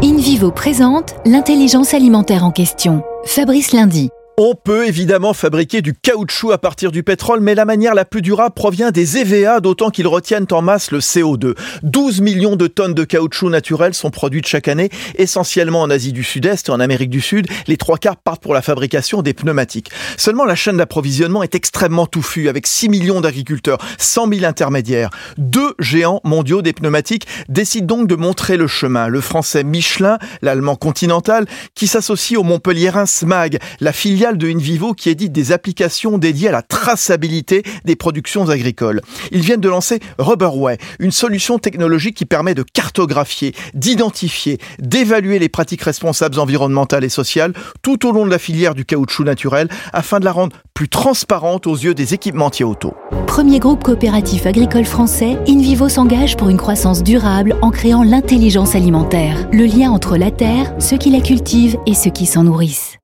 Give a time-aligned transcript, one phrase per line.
[0.00, 3.02] InVivo présente l'intelligence alimentaire en question.
[3.24, 4.10] Fabrice Lundi.
[4.40, 8.22] On peut évidemment fabriquer du caoutchouc à partir du pétrole, mais la manière la plus
[8.22, 11.56] durable provient des EVA, d'autant qu'ils retiennent en masse le CO2.
[11.82, 16.22] 12 millions de tonnes de caoutchouc naturel sont produites chaque année, essentiellement en Asie du
[16.22, 17.48] Sud-Est et en Amérique du Sud.
[17.66, 19.90] Les trois quarts partent pour la fabrication des pneumatiques.
[20.16, 25.10] Seulement, la chaîne d'approvisionnement est extrêmement touffue, avec 6 millions d'agriculteurs, 100 000 intermédiaires.
[25.36, 29.08] Deux géants mondiaux des pneumatiques décident donc de montrer le chemin.
[29.08, 31.44] Le français Michelin, l'allemand Continental,
[31.74, 36.52] qui s'associe au montpelliérain SMAG, la filiale de InVivo qui édite des applications dédiées à
[36.52, 39.00] la traçabilité des productions agricoles.
[39.30, 45.48] Ils viennent de lancer Rubberway, une solution technologique qui permet de cartographier, d'identifier, d'évaluer les
[45.48, 50.20] pratiques responsables environnementales et sociales tout au long de la filière du caoutchouc naturel afin
[50.20, 52.94] de la rendre plus transparente aux yeux des équipementiers auto.
[53.26, 59.48] Premier groupe coopératif agricole français, InVivo s'engage pour une croissance durable en créant l'intelligence alimentaire,
[59.52, 62.96] le lien entre la terre, ceux qui la cultivent et ceux qui s'en nourrissent.